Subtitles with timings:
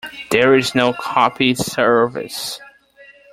[0.31, 2.59] There is no copy service.